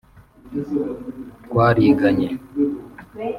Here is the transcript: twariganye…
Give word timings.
twariganye… 1.45 2.27